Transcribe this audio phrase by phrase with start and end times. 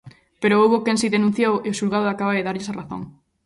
[0.41, 3.01] Pero houbo quen si denunciou e o xulgado acaba de darlles a razón.